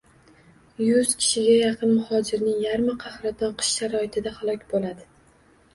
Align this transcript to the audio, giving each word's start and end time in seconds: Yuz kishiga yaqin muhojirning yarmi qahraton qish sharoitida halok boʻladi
Yuz 0.85 1.11
kishiga 1.19 1.51
yaqin 1.57 1.91
muhojirning 1.99 2.59
yarmi 2.65 2.97
qahraton 3.05 3.55
qish 3.61 3.71
sharoitida 3.79 4.37
halok 4.41 4.71
boʻladi 4.75 5.09